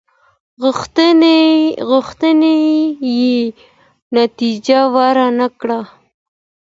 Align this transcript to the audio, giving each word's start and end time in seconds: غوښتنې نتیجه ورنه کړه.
غوښتنې 1.91 2.57
نتیجه 4.17 4.79
ورنه 4.95 5.47
کړه. 5.59 5.79